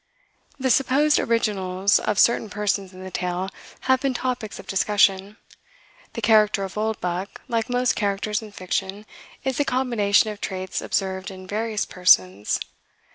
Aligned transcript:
The 0.57 0.71
supposed 0.71 1.19
"originals" 1.19 1.99
of 1.99 2.17
certain 2.17 2.49
persons 2.49 2.91
in 2.91 3.03
the 3.03 3.11
tale 3.11 3.51
have 3.81 4.01
been 4.01 4.15
topics 4.15 4.57
of 4.57 4.65
discussion. 4.65 5.37
The 6.13 6.23
character 6.23 6.63
of 6.63 6.75
Oldbuck, 6.75 7.39
like 7.47 7.69
most 7.69 7.95
characters 7.95 8.41
in 8.41 8.51
fiction, 8.51 9.05
is 9.43 9.59
a 9.59 9.63
combination 9.63 10.31
of 10.31 10.41
traits 10.41 10.81
observed 10.81 11.29
in 11.29 11.45
various 11.45 11.85
persons. 11.85 12.59